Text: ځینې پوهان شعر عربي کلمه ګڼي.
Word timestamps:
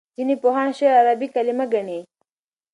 ځینې 0.15 0.35
پوهان 0.43 0.69
شعر 0.77 0.93
عربي 1.01 1.27
کلمه 1.35 1.65
ګڼي. 1.73 1.99